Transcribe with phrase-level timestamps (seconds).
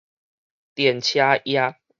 [0.73, 1.75] 電車驛